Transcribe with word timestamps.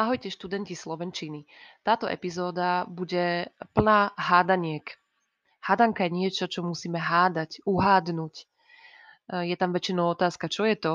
Ahojte 0.00 0.32
študenti 0.32 0.72
slovenčiny. 0.72 1.44
Táto 1.84 2.08
epizóda 2.08 2.88
bude 2.88 3.52
plná 3.76 4.16
hádaniek. 4.16 4.88
Hádanka 5.60 6.08
je 6.08 6.16
niečo, 6.16 6.48
čo 6.48 6.64
musíme 6.64 6.96
hádať, 6.96 7.60
uhádnuť. 7.68 8.34
E, 8.40 8.44
je 9.52 9.56
tam 9.60 9.76
väčšinou 9.76 10.08
otázka, 10.16 10.48
čo 10.48 10.64
je 10.64 10.76
to. 10.80 10.94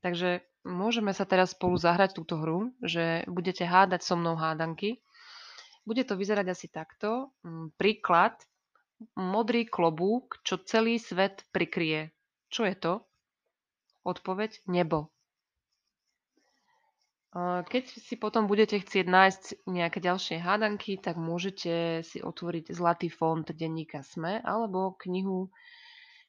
Takže 0.00 0.40
môžeme 0.64 1.12
sa 1.12 1.28
teraz 1.28 1.52
spolu 1.52 1.76
zahrať 1.76 2.16
túto 2.16 2.40
hru, 2.40 2.72
že 2.80 3.28
budete 3.28 3.68
hádať 3.68 4.00
so 4.00 4.16
mnou 4.16 4.32
hádanky. 4.40 5.04
Bude 5.84 6.08
to 6.08 6.16
vyzerať 6.16 6.56
asi 6.56 6.72
takto. 6.72 7.36
Mm, 7.44 7.76
príklad. 7.76 8.32
Modrý 9.12 9.68
klobúk, 9.68 10.40
čo 10.40 10.56
celý 10.64 10.96
svet 10.96 11.44
prikrie. 11.52 12.16
Čo 12.48 12.64
je 12.64 12.76
to? 12.80 13.04
Odpoveď 14.08 14.64
nebo. 14.72 15.13
Keď 17.42 17.84
si 17.98 18.14
potom 18.14 18.46
budete 18.46 18.78
chcieť 18.78 19.10
nájsť 19.10 19.42
nejaké 19.66 19.98
ďalšie 19.98 20.38
hádanky, 20.38 21.02
tak 21.02 21.18
môžete 21.18 22.06
si 22.06 22.22
otvoriť 22.22 22.70
Zlatý 22.70 23.10
fond 23.10 23.42
denníka 23.42 24.06
SME 24.06 24.38
alebo 24.38 24.94
knihu 25.02 25.50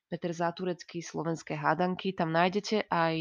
Peter 0.10 0.34
Záturecký 0.34 1.06
Slovenské 1.06 1.62
hádanky. 1.62 2.18
Tam 2.18 2.34
nájdete 2.34 2.90
aj 2.90 3.16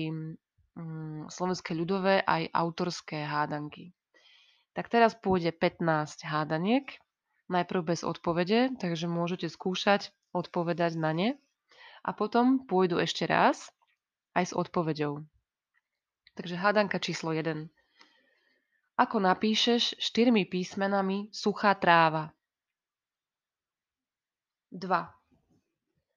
mm, 0.80 1.28
slovenské 1.28 1.76
ľudové, 1.76 2.24
aj 2.24 2.48
autorské 2.56 3.20
hádanky. 3.20 3.92
Tak 4.72 4.88
teraz 4.88 5.12
pôjde 5.12 5.52
15 5.52 6.24
hádaniek, 6.24 6.88
najprv 7.52 7.84
bez 7.84 8.00
odpovede, 8.00 8.80
takže 8.80 9.12
môžete 9.12 9.52
skúšať 9.52 10.08
odpovedať 10.32 10.96
na 10.96 11.12
ne. 11.12 11.28
A 12.00 12.16
potom 12.16 12.64
pôjdu 12.64 12.96
ešte 12.96 13.28
raz 13.28 13.68
aj 14.32 14.44
s 14.50 14.52
odpovedou. 14.56 15.20
Takže 16.34 16.56
hádanka 16.58 16.96
číslo 16.96 17.30
1. 17.30 17.73
Ako 18.94 19.18
napíšeš 19.18 19.98
štyrmi 19.98 20.46
písmenami 20.46 21.26
suchá 21.34 21.74
tráva? 21.74 22.30
2. 24.70 24.86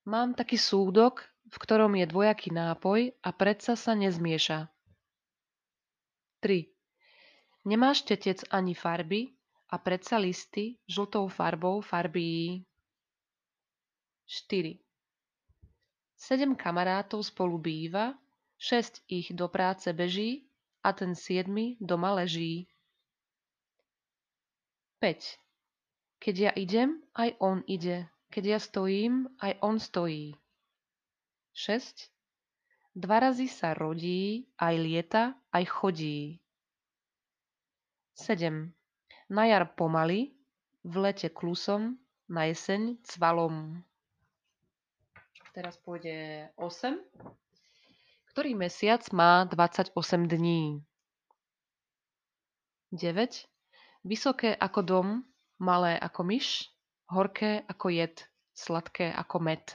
Mám 0.06 0.38
taký 0.38 0.62
súdok, 0.62 1.26
v 1.50 1.56
ktorom 1.58 1.98
je 1.98 2.06
dvojaký 2.06 2.54
nápoj 2.54 3.18
a 3.22 3.30
predsa 3.34 3.74
sa 3.74 3.98
nezmieša. 3.98 4.70
3. 6.46 6.70
Nemáš 7.66 8.06
tetec 8.06 8.46
ani 8.54 8.78
farby 8.78 9.34
a 9.74 9.82
predsa 9.82 10.22
listy 10.22 10.78
žltou 10.86 11.28
farbou 11.34 11.82
farbí. 11.82 12.62
4. 14.30 14.78
Sedem 16.14 16.54
kamarátov 16.54 17.26
spolu 17.26 17.58
býva 17.58 18.14
Šesť 18.58 19.06
ich 19.06 19.34
do 19.38 19.46
práce 19.50 19.86
beží 19.94 20.47
a 20.88 20.96
ten 20.96 21.12
siedmy 21.20 21.76
doma 21.84 22.16
leží. 22.16 22.72
5. 25.04 25.20
Keď 26.24 26.36
ja 26.40 26.52
idem, 26.56 27.04
aj 27.12 27.36
on 27.44 27.60
ide. 27.68 28.08
Keď 28.32 28.44
ja 28.56 28.60
stojím, 28.64 29.28
aj 29.44 29.60
on 29.60 29.84
stojí. 29.84 30.40
6. 31.52 32.08
Dva 32.96 33.20
razy 33.20 33.52
sa 33.52 33.76
rodí, 33.76 34.48
aj 34.56 34.76
lieta, 34.80 35.24
aj 35.52 35.64
chodí. 35.68 36.40
7. 38.16 38.72
Na 39.28 39.44
jar 39.46 39.68
pomaly, 39.76 40.34
v 40.88 40.96
lete 41.04 41.30
klusom, 41.30 42.00
na 42.32 42.48
jeseň 42.48 42.98
cvalom. 43.04 43.84
Teraz 45.52 45.78
pôjde 45.84 46.48
8. 46.58 46.98
Ktorý 48.38 48.54
mesiac 48.54 49.02
má 49.18 49.50
28 49.50 49.98
dní? 50.30 50.86
9. 52.94 53.50
Vysoké 54.06 54.54
ako 54.54 54.86
dom, 54.86 55.08
malé 55.58 55.98
ako 55.98 56.22
myš, 56.22 56.70
horké 57.10 57.66
ako 57.66 57.90
jed, 57.90 58.30
sladké 58.54 59.10
ako 59.10 59.42
med. 59.42 59.66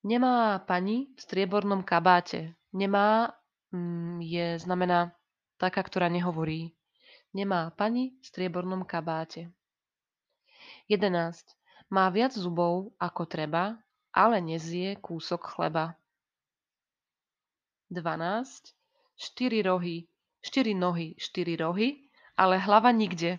Nemá 0.00 0.64
pani 0.64 1.12
v 1.12 1.20
striebornom 1.20 1.84
kabáte. 1.84 2.56
Nemá 2.72 3.36
mm, 3.68 4.24
je 4.24 4.56
znamená 4.56 5.12
taká, 5.60 5.84
ktorá 5.84 6.08
nehovorí. 6.08 6.72
Nemá 7.36 7.68
pani 7.76 8.16
v 8.16 8.24
striebornom 8.24 8.88
kabáte. 8.88 9.52
11. 10.88 11.36
Má 11.92 12.08
viac 12.08 12.32
zubov 12.32 12.96
ako 12.96 13.28
treba, 13.28 13.76
ale 14.08 14.40
nezie 14.40 14.96
kúsok 14.96 15.52
chleba. 15.52 16.00
12, 17.92 18.72
4 19.16 19.62
rohy, 19.62 20.08
4 20.40 20.74
nohy, 20.74 21.14
4 21.18 21.56
rohy, 21.56 22.08
ale 22.36 22.58
hlava 22.58 22.90
nikde. 22.90 23.38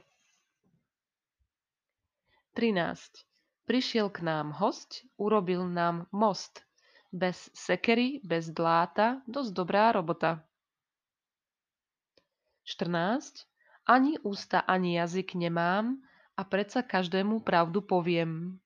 13. 2.53 3.25
Prišiel 3.65 4.13
k 4.13 4.21
nám 4.21 4.53
host, 4.53 5.01
urobil 5.17 5.65
nám 5.65 6.05
most. 6.13 6.61
Bez 7.09 7.49
sekery, 7.53 8.21
bez 8.21 8.53
dláta, 8.53 9.25
dosť 9.25 9.51
dobrá 9.53 9.89
robota. 9.89 10.45
14. 12.63 13.49
Ani 13.89 14.21
ústa, 14.21 14.61
ani 14.61 15.01
jazyk 15.01 15.33
nemám 15.35 15.97
a 16.37 16.41
predsa 16.45 16.81
každému 16.85 17.41
pravdu 17.41 17.81
poviem. 17.81 18.61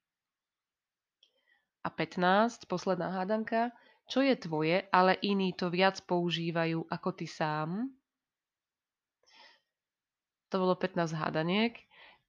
A 1.84 1.90
15. 1.90 2.68
Posledná 2.68 3.09
hádanka 3.09 3.72
čo 4.07 4.23
je 4.23 4.35
tvoje, 4.40 4.88
ale 4.90 5.19
iní 5.19 5.51
to 5.51 5.68
viac 5.68 6.00
používajú 6.07 6.88
ako 6.88 7.09
ty 7.12 7.28
sám. 7.28 7.91
To 10.47 10.56
bolo 10.63 10.79
15 10.79 11.12
hádaniek, 11.12 11.75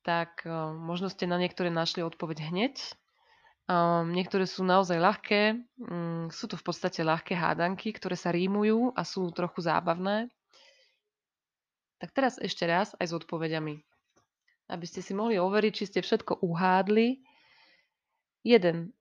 tak 0.02 0.42
uh, 0.42 0.74
možno 0.74 1.06
ste 1.06 1.30
na 1.30 1.38
niektoré 1.38 1.70
našli 1.70 2.02
odpoveď 2.02 2.50
hneď. 2.50 2.74
Um, 3.68 4.10
niektoré 4.10 4.48
sú 4.48 4.66
naozaj 4.66 4.98
ľahké, 4.98 5.60
um, 5.86 6.26
sú 6.34 6.50
to 6.50 6.58
v 6.58 6.64
podstate 6.66 7.06
ľahké 7.06 7.38
hádanky, 7.38 7.94
ktoré 7.94 8.18
sa 8.18 8.34
rímujú 8.34 8.90
a 8.98 9.06
sú 9.06 9.30
trochu 9.30 9.62
zábavné. 9.62 10.26
Tak 12.02 12.10
teraz 12.10 12.42
ešte 12.42 12.66
raz 12.66 12.96
aj 12.98 13.06
s 13.06 13.16
odpovediami. 13.22 13.78
Aby 14.66 14.84
ste 14.88 14.98
si 14.98 15.14
mohli 15.14 15.38
overiť, 15.38 15.72
či 15.74 15.84
ste 15.84 16.00
všetko 16.02 16.42
uhádli. 16.42 17.22
1. 18.42 18.97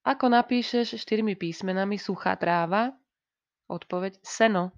Ako 0.00 0.32
napíšeš 0.32 0.96
štyrmi 0.96 1.36
písmenami 1.36 2.00
suchá 2.00 2.32
tráva? 2.40 2.96
Odpoveď 3.68 4.16
seno. 4.24 4.72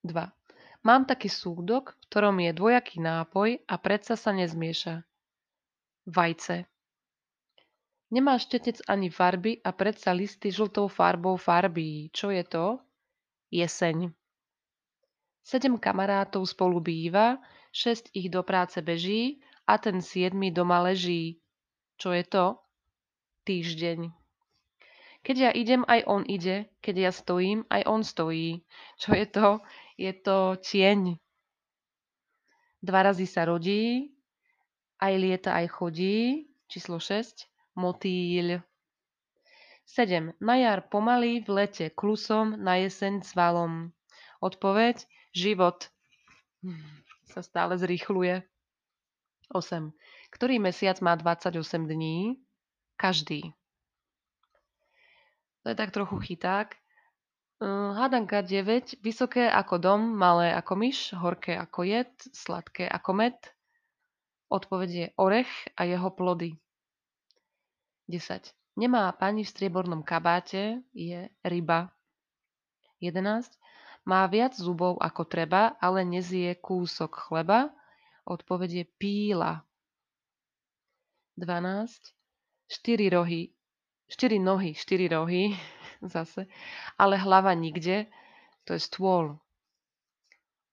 2. 0.00 0.14
Mám 0.88 1.04
taký 1.04 1.28
súdok, 1.28 1.92
v 1.92 2.02
ktorom 2.08 2.36
je 2.40 2.52
dvojaký 2.56 3.04
nápoj 3.04 3.60
a 3.68 3.74
predsa 3.76 4.16
sa 4.16 4.32
nezmieša. 4.32 5.04
Vajce. 6.08 6.64
Nemáš 8.08 8.48
štetec 8.48 8.80
ani 8.88 9.12
farby 9.12 9.60
a 9.60 9.76
predsa 9.76 10.16
listy 10.16 10.48
žltou 10.48 10.88
farbou 10.88 11.36
farbí. 11.36 12.08
Čo 12.08 12.32
je 12.32 12.40
to? 12.48 12.80
Jeseň. 13.52 14.08
Sedem 15.44 15.76
kamarátov 15.76 16.48
spolu 16.48 16.80
býva, 16.80 17.36
šesť 17.72 18.16
ich 18.16 18.32
do 18.32 18.40
práce 18.40 18.80
beží 18.80 19.44
a 19.68 19.76
ten 19.76 20.00
siedmy 20.00 20.48
doma 20.48 20.80
leží. 20.80 21.36
Čo 22.00 22.16
je 22.16 22.24
to? 22.24 22.67
Týždeň. 23.48 24.12
Keď 25.24 25.36
ja 25.40 25.50
idem, 25.56 25.82
aj 25.88 26.04
on 26.04 26.22
ide. 26.28 26.68
Keď 26.84 26.94
ja 27.08 27.12
stojím, 27.12 27.64
aj 27.72 27.82
on 27.88 28.04
stojí. 28.04 28.60
Čo 29.00 29.16
je 29.16 29.24
to? 29.24 29.48
Je 29.96 30.12
to 30.12 30.60
tieň. 30.60 31.16
Dva 32.78 33.00
razy 33.02 33.26
sa 33.26 33.48
rodí, 33.48 34.14
aj 35.02 35.12
lieta, 35.18 35.50
aj 35.56 35.66
chodí. 35.74 36.46
Číslo 36.68 37.00
6. 37.00 37.48
Motýľ. 37.74 38.60
7. 39.88 40.36
Na 40.38 40.54
jar 40.60 40.84
pomaly, 40.86 41.40
v 41.40 41.64
lete 41.64 41.88
klusom, 41.88 42.54
na 42.60 42.76
jeseň 42.76 43.24
cvalom. 43.24 43.96
Odpoveď 44.44 45.08
život. 45.32 45.88
Sa 47.32 47.40
stále 47.40 47.80
zrýchluje. 47.80 48.44
8. 49.50 49.90
Ktorý 50.28 50.60
mesiac 50.60 51.00
má 51.00 51.16
28 51.16 51.88
dní? 51.88 52.36
Každý. 52.98 53.54
To 55.62 55.70
je 55.70 55.76
tak 55.78 55.94
trochu 55.94 56.18
chyták. 56.18 56.74
Hm, 57.62 57.94
hádanka 57.94 58.42
9. 58.42 58.98
Vysoké 59.02 59.46
ako 59.50 59.78
dom, 59.78 60.00
malé 60.18 60.50
ako 60.54 60.74
myš, 60.74 61.14
horké 61.14 61.54
ako 61.54 61.86
jed, 61.86 62.10
sladké 62.34 62.90
ako 62.90 63.14
med. 63.14 63.38
Odpoveď 64.50 64.90
je 64.90 65.06
orech 65.14 65.50
a 65.78 65.86
jeho 65.86 66.10
plody. 66.10 66.58
10. 68.10 68.54
Nemá 68.78 69.10
pani 69.14 69.42
v 69.44 69.50
striebornom 69.50 70.02
kabáte, 70.02 70.82
je 70.94 71.30
ryba. 71.42 71.90
11. 72.98 73.50
Má 74.06 74.24
viac 74.30 74.54
zubov 74.54 74.98
ako 74.98 75.26
treba, 75.26 75.76
ale 75.82 76.06
nezie 76.06 76.56
kúsok 76.58 77.28
chleba. 77.28 77.70
Odpoveď 78.24 78.70
je 78.70 78.84
píla. 78.98 79.66
12 81.36 82.17
štyri 82.68 83.08
rohy, 83.08 83.52
štyri 84.12 84.38
nohy, 84.38 84.76
štyri 84.76 85.08
rohy 85.08 85.56
zase, 86.14 86.46
ale 87.00 87.16
hlava 87.16 87.56
nikde, 87.56 88.06
to 88.68 88.76
je 88.76 88.80
stôl. 88.84 89.40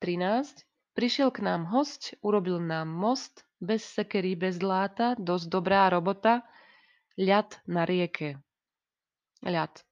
13. 0.03 0.68
Prišiel 0.95 1.31
k 1.31 1.44
nám 1.44 1.68
hosť, 1.71 2.19
urobil 2.24 2.59
nám 2.59 2.88
most, 2.88 3.47
bez 3.59 3.83
sekery, 3.83 4.36
bez 4.36 4.59
dláta, 4.59 5.15
dosť 5.19 5.45
dobrá 5.51 5.88
robota, 5.92 6.44
ľad 7.19 7.59
na 7.68 7.88
rieke. 7.88 8.39
Ľad. 9.44 9.83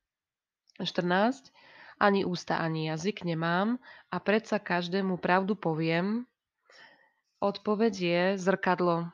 14. 0.80 1.52
Ani 2.00 2.28
ústa, 2.28 2.60
ani 2.60 2.92
jazyk 2.92 3.24
nemám 3.24 3.80
a 4.12 4.18
predsa 4.20 4.60
každému 4.60 5.20
pravdu 5.24 5.56
poviem. 5.56 6.28
Odpoveď 7.40 7.94
je 7.96 8.22
zrkadlo. 8.40 9.12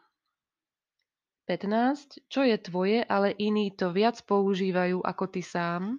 15. 1.50 2.30
Čo 2.30 2.46
je 2.46 2.62
tvoje, 2.62 3.02
ale 3.02 3.34
iní 3.34 3.74
to 3.74 3.90
viac 3.90 4.22
používajú 4.22 5.02
ako 5.02 5.34
ty 5.34 5.42
sám? 5.42 5.98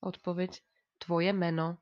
Odpoveď 0.00 0.64
tvoje 0.96 1.28
meno. 1.36 1.76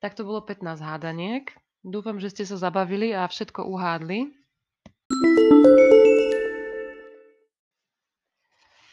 Tak 0.00 0.16
to 0.16 0.24
bolo 0.24 0.40
15 0.40 0.80
hádaniek. 0.80 1.52
Dúfam, 1.84 2.16
že 2.16 2.32
ste 2.32 2.48
sa 2.48 2.56
zabavili 2.56 3.12
a 3.12 3.28
všetko 3.28 3.68
uhádli. 3.68 4.32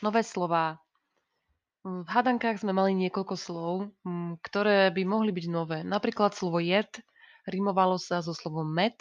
Nové 0.04 0.22
slová. 0.28 0.84
V 1.88 2.04
hádankách 2.12 2.68
sme 2.68 2.76
mali 2.76 2.92
niekoľko 3.00 3.36
slov, 3.40 3.96
ktoré 4.44 4.92
by 4.92 5.08
mohli 5.08 5.32
byť 5.32 5.46
nové. 5.48 5.80
Napríklad 5.88 6.36
slovo 6.36 6.60
jed 6.60 6.92
rimovalo 7.48 7.96
sa 7.96 8.20
so 8.20 8.36
slovom 8.36 8.68
med. 8.68 9.00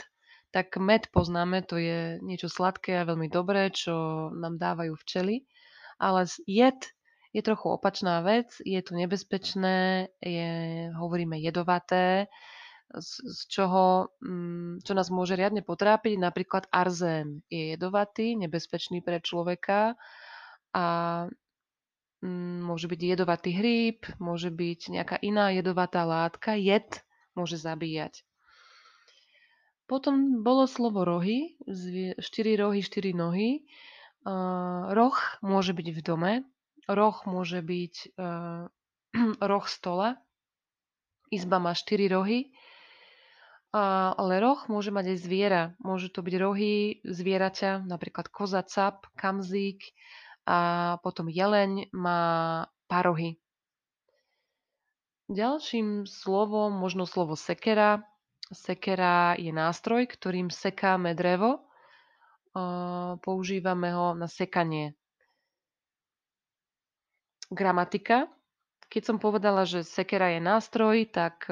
Tak 0.53 0.77
med 0.77 1.09
poznáme, 1.09 1.65
to 1.65 1.81
je 1.81 2.21
niečo 2.21 2.53
sladké 2.53 3.01
a 3.01 3.09
veľmi 3.09 3.33
dobré, 3.33 3.73
čo 3.73 4.29
nám 4.37 4.61
dávajú 4.61 4.93
včely. 5.01 5.49
Ale 5.97 6.29
jed 6.45 6.77
je 7.33 7.41
trochu 7.41 7.73
opačná 7.73 8.21
vec, 8.21 8.53
je 8.61 8.77
to 8.85 8.93
nebezpečné, 8.93 10.09
je, 10.21 10.53
hovoríme 10.93 11.41
jedovaté, 11.41 12.29
z, 12.93 13.11
z 13.25 13.41
čoho, 13.49 14.13
mm, 14.21 14.85
čo 14.85 14.93
nás 14.93 15.09
môže 15.09 15.33
riadne 15.33 15.65
potrápiť. 15.65 16.21
Napríklad 16.21 16.69
arzén 16.69 17.41
je 17.49 17.73
jedovatý, 17.73 18.37
nebezpečný 18.37 19.01
pre 19.01 19.25
človeka 19.25 19.97
a 20.77 20.87
mm, 22.21 22.61
môže 22.61 22.93
byť 22.93 23.01
jedovatý 23.01 23.51
hríb, 23.57 24.05
môže 24.21 24.53
byť 24.53 24.81
nejaká 24.93 25.17
iná 25.25 25.49
jedovatá 25.57 26.05
látka. 26.05 26.53
Jed 26.61 27.01
môže 27.33 27.57
zabíjať. 27.57 28.21
Potom 29.91 30.41
bolo 30.47 30.65
slovo 30.71 31.05
rohy, 31.05 31.59
štyri 32.19 32.57
rohy, 32.57 32.81
štyri 32.81 33.13
nohy. 33.13 33.67
Uh, 34.23 34.95
roh 34.95 35.19
môže 35.43 35.75
byť 35.75 35.89
v 35.91 36.01
dome, 36.01 36.33
roh 36.87 37.17
môže 37.27 37.59
byť 37.59 38.15
roh 39.51 39.67
stola, 39.67 40.17
izba 41.33 41.59
má 41.59 41.75
štyri 41.75 42.07
rohy, 42.07 42.53
ale 43.73 44.37
roh 44.41 44.61
môže 44.69 44.93
mať 44.93 45.17
aj 45.17 45.19
zviera. 45.25 45.63
Môžu 45.81 46.13
to 46.13 46.21
byť 46.21 46.35
rohy 46.37 47.01
zvieraťa, 47.09 47.89
napríklad 47.89 48.29
koza, 48.29 48.61
cap, 48.69 49.09
kamzík 49.17 49.81
a 50.45 51.01
potom 51.01 51.33
jeleň 51.33 51.89
má 51.97 52.21
parohy. 52.85 53.41
Ďalším 55.33 56.05
slovom, 56.05 56.77
možno 56.77 57.09
slovo 57.09 57.33
sekera. 57.41 58.05
Sekera 58.51 59.39
je 59.39 59.55
nástroj, 59.55 60.11
ktorým 60.11 60.51
sekáme 60.51 61.15
drevo. 61.15 61.63
Používame 63.23 63.95
ho 63.95 64.19
na 64.19 64.27
sekanie. 64.27 64.99
Gramatika. 67.53 68.27
Keď 68.91 69.03
som 69.07 69.17
povedala, 69.23 69.63
že 69.63 69.87
sekera 69.87 70.35
je 70.35 70.41
nástroj, 70.43 71.07
tak 71.15 71.47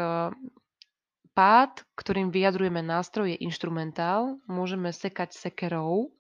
Pád, 1.31 1.87
ktorým 1.95 2.35
vyjadrujeme 2.35 2.83
nástroj, 2.83 3.33
je 3.33 3.39
inštrumentál. 3.47 4.43
Môžeme 4.51 4.91
sekať 4.91 5.31
sekerou, 5.31 6.11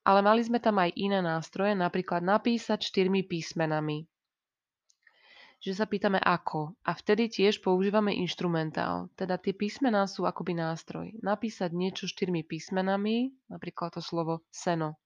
ale 0.00 0.24
mali 0.24 0.40
sme 0.40 0.58
tam 0.58 0.80
aj 0.80 0.96
iné 0.96 1.20
nástroje, 1.20 1.76
napríklad 1.76 2.24
napísať 2.24 2.88
štyrmi 2.88 3.28
písmenami. 3.28 4.08
Že 5.64 5.72
sa 5.80 5.88
pýtame 5.88 6.20
ako. 6.20 6.76
A 6.84 6.92
vtedy 6.92 7.32
tiež 7.32 7.64
používame 7.64 8.12
inštrumentál. 8.12 9.08
Teda 9.16 9.40
tie 9.40 9.56
písmená 9.56 10.04
sú 10.04 10.28
akoby 10.28 10.52
nástroj. 10.52 11.16
Napísať 11.24 11.72
niečo 11.72 12.04
štyrmi 12.04 12.44
písmenami, 12.44 13.32
napríklad 13.48 13.96
to 13.96 14.04
slovo 14.04 14.44
seno. 14.52 15.00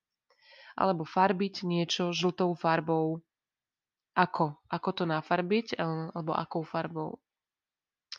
Alebo 0.75 1.07
farbiť 1.07 1.63
niečo 1.63 2.11
žltou 2.11 2.59
farbou. 2.59 3.23
Ako? 4.19 4.59
Ako 4.67 4.91
to 4.99 5.07
nafarbiť? 5.07 5.79
Alebo 5.79 6.35
akou 6.35 6.67
farbou? 6.67 7.23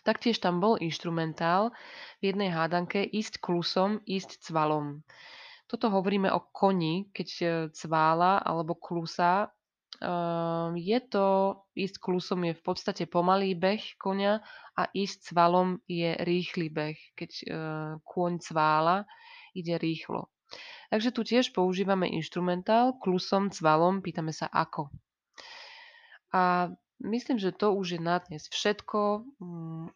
Taktiež 0.08 0.40
tam 0.40 0.64
bol 0.64 0.80
inštrumentál 0.80 1.76
v 2.24 2.32
jednej 2.32 2.56
hádanke 2.56 3.04
ísť 3.04 3.44
klusom, 3.44 4.00
ísť 4.08 4.40
cvalom. 4.48 5.04
Toto 5.68 5.92
hovoríme 5.92 6.32
o 6.32 6.40
koni, 6.50 7.12
keď 7.12 7.28
e, 7.30 7.46
cvála 7.76 8.40
alebo 8.42 8.80
klusa. 8.80 9.52
Ehm, 10.00 10.80
je 10.80 11.00
to, 11.04 11.28
ísť 11.76 11.96
klusom 12.00 12.48
je 12.48 12.54
v 12.56 12.64
podstate 12.64 13.04
pomalý 13.06 13.56
beh 13.56 14.00
konia 14.00 14.40
a 14.76 14.88
ísť 14.92 15.32
cvalom 15.32 15.80
je 15.88 16.16
rýchly 16.24 16.72
beh. 16.72 17.00
Keď 17.16 17.32
e, 17.32 17.46
kôň 18.04 18.40
cvála, 18.40 19.04
ide 19.56 19.76
rýchlo. 19.76 20.32
Takže 20.90 21.10
tu 21.14 21.22
tiež 21.22 21.54
používame 21.54 22.10
inštrumentál, 22.10 22.98
klusom, 22.98 23.54
cvalom, 23.54 24.02
pýtame 24.02 24.34
sa 24.34 24.50
ako. 24.50 24.90
A 26.34 26.74
Myslím, 27.00 27.40
že 27.40 27.56
to 27.56 27.72
už 27.72 27.96
je 27.96 28.02
na 28.04 28.20
dnes 28.20 28.52
všetko. 28.52 29.24
Mm, 29.40 29.88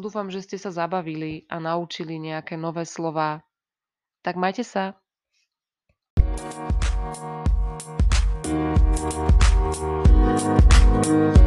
dúfam, 0.00 0.32
že 0.32 0.40
ste 0.40 0.56
sa 0.56 0.72
zabavili 0.72 1.44
a 1.52 1.60
naučili 1.60 2.16
nejaké 2.16 2.56
nové 2.56 2.88
slova. 2.88 3.44
Tak 4.24 4.40
majte 4.40 4.64
sa. 4.64 4.96
you. 11.08 11.37